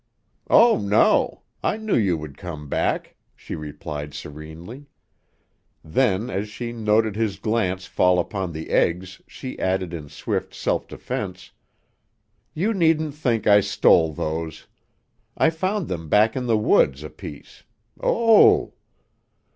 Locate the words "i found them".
15.37-16.09